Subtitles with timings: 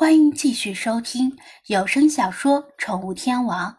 [0.00, 3.72] 欢迎继续收听有声小说《宠物天王》，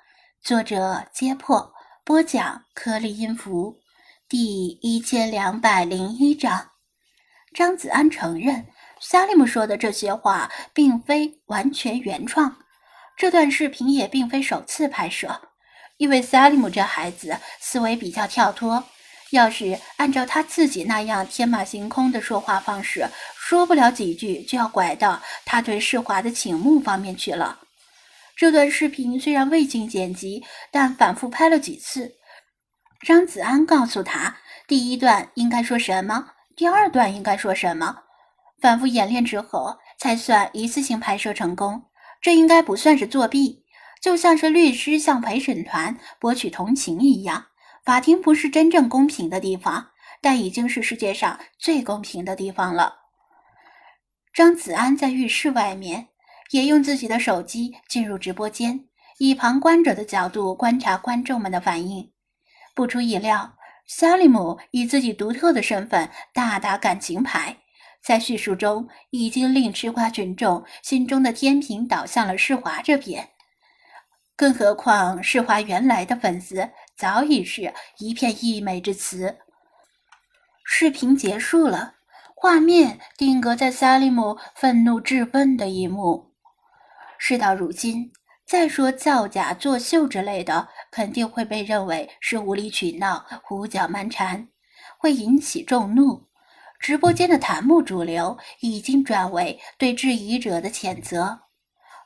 [0.44, 1.74] 作者：揭破，
[2.06, 3.80] 播讲：颗粒音符，
[4.30, 6.70] 第一千两百零一章。
[7.56, 8.68] 张子安承认，
[9.00, 12.56] 萨利姆说的这些话并非完全原创，
[13.18, 15.42] 这段视频也并非首次拍摄，
[15.98, 18.84] 因为萨利姆这孩子思维比较跳脱。
[19.32, 27.60] 要是按照他自己那样天马行空的说话方式，说不了几句就要拐到他对世华的倾慕方面去了。
[28.36, 32.14] 这段视频虽然未经剪辑，但反复拍了几次。
[33.06, 37.96] 张子安告诉他，第一段应该说什么，第二段应该说什么，
[38.60, 41.84] 反复演练之后才算一次性拍摄成功。
[42.22, 43.64] 这应该不算是作弊，
[44.02, 47.46] 就像是律师向陪审团博取同情一样。
[47.84, 49.92] 法庭不是真正公平的地方，
[50.22, 53.00] 但已经是世界上最公平的地方了。
[54.34, 56.08] 张子安在浴室外面，
[56.52, 58.86] 也用自己的手机进入直播间，
[59.18, 62.12] 以旁观者的角度观察观众们的反应。
[62.74, 63.56] 不出意料，
[63.88, 67.58] 萨利姆以自己独特的身份大打感情牌，
[68.02, 73.30] 在叙述中已经令吃瓜群众心中的天平倒向了世华这边。
[74.38, 76.70] 更何况，世华原来的粉丝
[77.02, 79.40] 早已是一片溢美之词。
[80.64, 81.96] 视频结束了，
[82.36, 86.36] 画面定格在萨利姆愤怒质问的一幕。
[87.18, 88.12] 事到如今，
[88.46, 94.48] 再说造假作秀之类的，肯定会被认为是无理取闹、胡搅蛮缠，
[95.00, 96.28] 会引起众怒。
[96.80, 101.40] 直播间的弹幕主流已经转为对质疑者的谴责，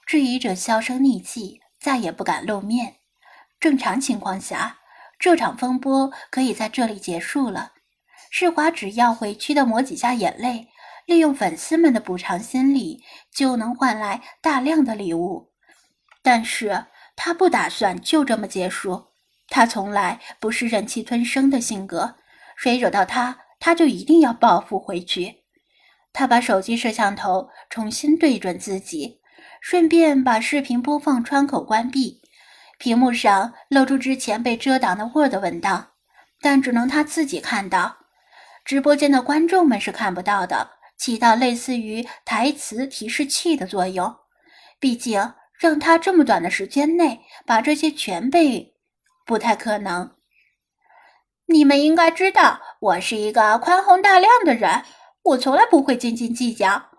[0.06, 1.60] 质疑者销声匿迹。
[1.82, 2.96] 再也不敢露面。
[3.60, 4.80] 正常情况下，
[5.20, 7.74] 这场风波可以在这里结束了。
[8.30, 10.68] 世华只要委屈的抹几下眼泪，
[11.06, 15.52] 利用粉丝们的补偿心理，就能换来大量的礼物。
[16.22, 19.08] 但是他不打算就这么结束。
[19.48, 22.16] 他从来不是忍气吞声的性格，
[22.58, 25.44] 谁惹到他，他就一定要报复回去。
[26.12, 29.22] 他把手机摄像头重新对准自己。
[29.62, 32.22] 顺便把视频播放窗口关闭，
[32.78, 35.92] 屏幕上露出之前被遮挡的 Word 文档，
[36.42, 37.98] 但只能他自己看到，
[38.64, 44.16] 直播间的观众们是看不到的，起到类似于台词提示器的作用。
[44.80, 48.76] 毕竟让他这么短的时间内把这些全背，
[49.26, 50.12] 不太可能。
[51.48, 54.84] 你们应该知道，我是一个宽宏大量的人，
[55.24, 56.90] 我从来不会斤斤计较。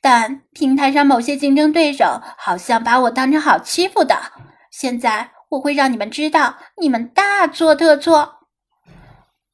[0.00, 4.20] 但平台上某些竞争对手好像把我当成好欺负的。
[4.72, 8.48] 现在我会让你们知道，你们大错特错。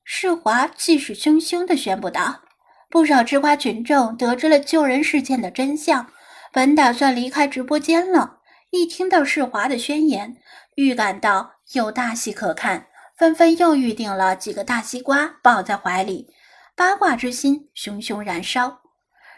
[0.03, 2.45] 世华气势汹汹地宣布道。
[2.91, 6.11] 不少吃瓜群众得知了救人事件的真相，
[6.51, 8.39] 本打算离开直播间了，
[8.71, 10.39] 一听到世华的宣言，
[10.77, 12.87] 预感到有大戏可看，
[13.19, 16.29] 纷纷又预定了几个大西瓜抱在怀里，
[16.75, 18.81] 八卦之心熊熊燃烧。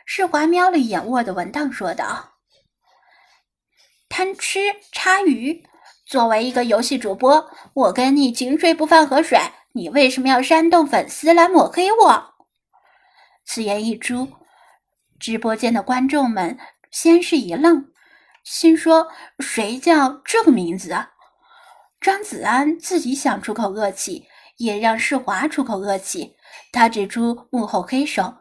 [0.06, 2.34] 世华瞄了一眼 Word 文档，说道
[4.10, 4.58] ：“贪吃
[4.90, 5.62] 叉鱼，
[6.04, 9.38] 作为一个游戏主播，我跟你井水不犯河水，
[9.72, 12.34] 你为什么要煽动粉丝来抹黑我？”
[13.46, 14.28] 此言一出，
[15.20, 16.58] 直播间的观众们
[16.90, 17.86] 先是一愣，
[18.42, 19.06] 心说
[19.38, 21.12] ：“谁叫这个名字？”啊？
[22.00, 24.26] 张子安自己想出口恶气，
[24.56, 26.34] 也让世华出口恶气。
[26.72, 28.34] 他指出幕后黑手。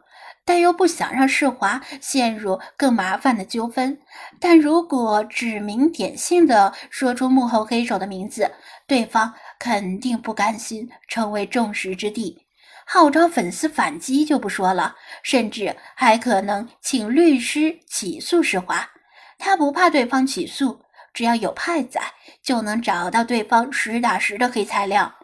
[0.50, 3.96] 但又不想让世华陷入更麻烦的纠纷。
[4.40, 8.50] 但如果指名点姓的说出幕后黑手的名字，
[8.84, 12.36] 对方肯定不甘心成为众矢之的，
[12.84, 18.90] 号召粉丝反击就不说了，甚至还可能请律师起诉世华。
[19.38, 20.80] 他不怕对方起诉，
[21.14, 22.00] 只要有派仔，
[22.42, 25.14] 就能找到对方实打实的黑材料。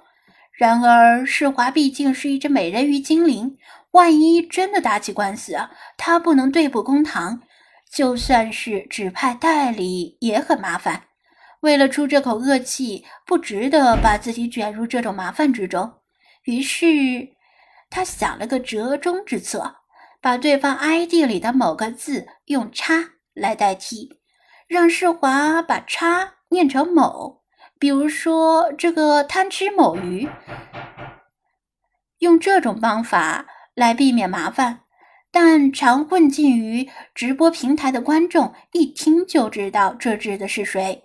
[0.53, 3.59] 然而，世华毕竟是一只美人鱼精灵。
[3.97, 5.57] 万一真的打起官司，
[5.97, 7.41] 他不能对簿公堂，
[7.91, 11.05] 就算是指派代理也很麻烦。
[11.61, 15.95] 为了出这口恶气，不值得把自己卷入这种麻烦之中。
[16.45, 17.31] 于是，
[17.89, 19.77] 他想了个折中之策，
[20.21, 24.21] 把对方 ID 里的某个字用“叉”来代替，
[24.69, 27.43] 让世华把“叉”念成“某”。
[27.81, 30.29] 比如说，这个贪吃某鱼，
[32.19, 33.47] 用这种方法。
[33.77, 34.81] 来避免麻烦，
[35.31, 41.05] 但常混进于直播平台的观众一听就知道这指的是谁。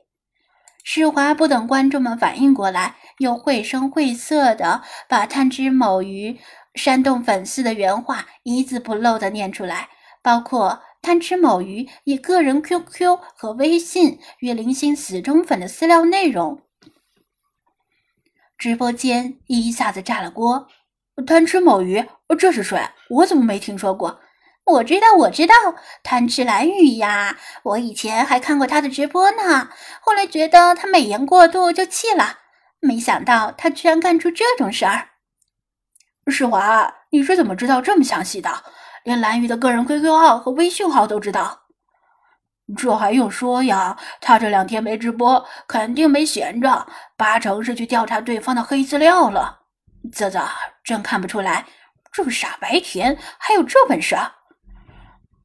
[0.83, 6.39] 世华不等观众们反应过来，又绘声绘色的把贪吃某鱼
[6.73, 9.89] 煽动粉丝的原话一字不漏的念出来，
[10.24, 16.62] 包括贪吃某鱼以个人 QQ 和微信与零星死忠粉的私聊内容，
[18.57, 20.69] 直播间一下子炸了锅。
[21.28, 22.06] 贪吃某鱼，
[22.38, 22.90] 这是谁？
[23.10, 24.19] 我怎么没听说过？
[24.63, 25.54] 我知道，我知道，
[26.04, 27.38] 贪吃蓝鱼呀！
[27.63, 29.69] 我以前还看过他的直播呢，
[30.02, 32.38] 后来觉得他美颜过度就弃了。
[32.80, 35.10] 没想到他居然干出这种事儿。
[36.28, 38.63] 世华，你是怎么知道这么详细的？
[39.04, 41.62] 连蓝鱼的个人 QQ 号和微信号都知道？
[42.78, 43.98] 这还用说呀？
[44.22, 46.88] 他这两天没直播，肯定没闲着，
[47.18, 49.61] 八成是去调查对方的黑资料了。
[50.12, 50.48] 啧啧，
[50.84, 51.66] 真看不出来，
[52.12, 54.16] 这个傻白甜还有这本事。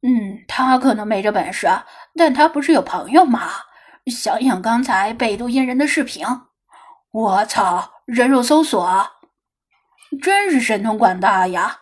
[0.03, 1.67] 嗯，他可能没这本事，
[2.15, 3.49] 但他不是有朋友吗？
[4.05, 6.25] 想想刚才北渡阴人的视频，
[7.11, 9.09] 我操，人肉搜索，
[10.21, 11.79] 真是神通广大呀！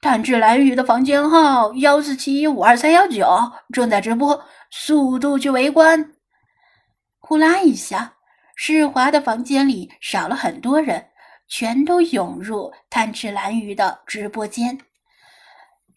[0.00, 3.24] 探智蓝雨的房间号幺四七五二三幺九
[3.72, 6.12] 正在直播，速度去围观。
[7.20, 8.14] 呼啦一下，
[8.56, 11.10] 世华的房间里少了很多人，
[11.54, 14.78] 全都涌入贪吃蓝鱼的直播间。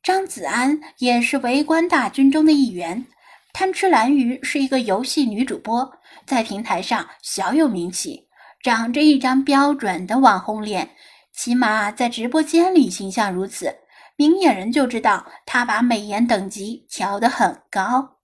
[0.03, 3.05] 张子安也是围观大军中的一员。
[3.53, 5.89] 贪吃蓝鱼是一个游戏女主播，
[6.25, 8.27] 在平台上小有名气，
[8.61, 10.89] 长着一张标准的网红脸，
[11.31, 13.73] 起码在直播间里形象如此，
[14.17, 18.17] 明眼人就知道她把美颜等级调得很高。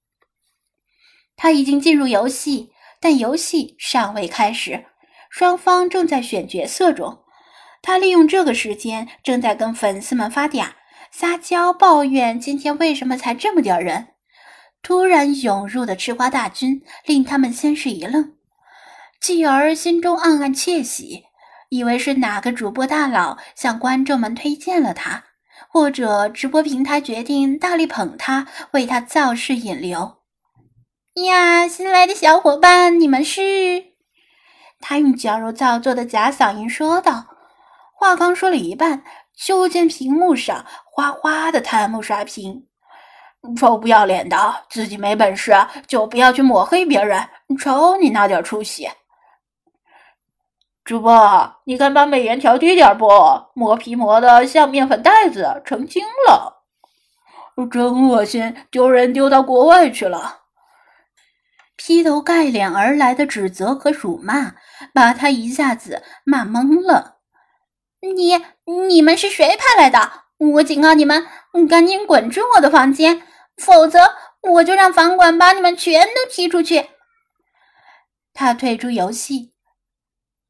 [1.37, 4.83] 她已经进入游戏，但游戏尚未开始，
[5.29, 7.19] 双方正在选角色中。
[7.81, 10.69] 他利用这个时间，正在跟粉丝们发嗲。
[11.11, 14.07] 撒娇抱怨今天为什么才这么点人？
[14.81, 18.33] 突然涌入的吃瓜大军令他们先是一愣，
[19.19, 21.25] 继而心中暗暗窃喜，
[21.69, 25.25] 以为是哪个主播大佬向观众们推荐了他，
[25.67, 30.19] 或者直播平台决定大力捧他，为他造势引流。
[31.25, 33.41] 呀，新来的小伙伴，你们是？
[34.79, 37.30] 他用矫揉造作的假嗓音说道。
[38.01, 39.03] 话刚说了一半。
[39.33, 42.67] 就见屏幕上哗哗的弹幕刷屏，
[43.57, 45.51] 臭不要脸的，自己没本事
[45.87, 47.27] 就不要去抹黑别人，
[47.57, 48.87] 瞅你那点出息！
[50.83, 53.07] 主播，你敢把美颜调低点不？
[53.55, 56.61] 磨皮磨的像面粉袋子，成精了，
[57.71, 60.41] 真恶心，丢人丢到国外去了！
[61.77, 64.53] 劈头盖脸而来的指责和辱骂，
[64.93, 67.20] 把他一下子骂懵了。
[68.01, 68.33] 你
[68.87, 70.11] 你们是谁派来的？
[70.37, 71.27] 我警告你们，
[71.69, 73.21] 赶紧滚出我的房间，
[73.57, 76.89] 否则我就让房管把你们全都踢出去。
[78.33, 79.53] 他退出游戏，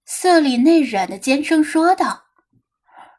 [0.05, 2.23] 色里内软的尖声说道：“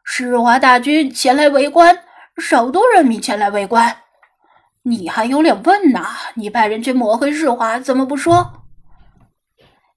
[0.03, 2.03] 世华大军前来围观，
[2.37, 4.01] 首都人民前来围观，
[4.81, 6.07] 你还有脸问呐？
[6.33, 8.63] 你派人去抹黑世华，怎么不说？”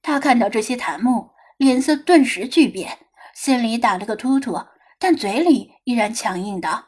[0.03, 3.06] 他看到这些弹幕，脸色顿时巨变。
[3.37, 4.59] 心里打了个突突，
[4.99, 6.83] 但嘴里依然强硬道：“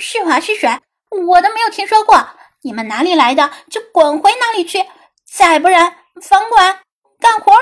[0.00, 0.66] 世华是谁？
[1.10, 2.26] 我都没有听说过。
[2.62, 4.82] 你们哪里来的，就滚回哪里去！
[5.30, 6.80] 再不然，房管
[7.20, 7.52] 干活。”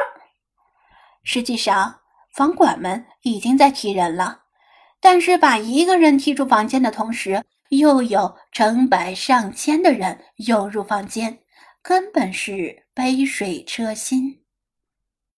[1.25, 1.99] 实际上，
[2.33, 4.43] 房管们已经在踢人了，
[5.01, 11.41] 但是把一个人踢出房间的同时，又有成百上千的人涌入房间，
[11.83, 14.45] 根本是杯水车薪。